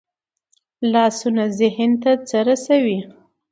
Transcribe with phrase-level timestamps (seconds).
[0.91, 2.99] لاسونه ذهن ته څه رسوي